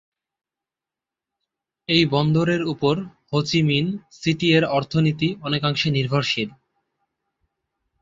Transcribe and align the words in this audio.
এই 1.89 2.03
বন্দরের 2.05 2.61
উপর 2.63 2.95
হো 3.29 3.39
চি 3.45 3.59
মিন 3.63 3.85
সিটি 4.11 4.47
এর 4.53 4.63
অর্থনীতি 4.77 5.29
অনেকাংশে 5.41 5.89
নির্ভরশীল। 5.91 6.49